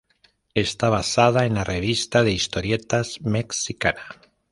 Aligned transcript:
Está 0.55 0.89
basada 0.89 1.45
en 1.45 1.53
la 1.53 1.63
revista 1.63 2.23
de 2.23 2.31
historietas 2.31 3.21
mexicana. 3.21 4.01